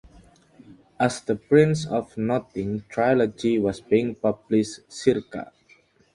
[0.99, 5.51] As "The Prince of Nothing" trilogy was being published circa.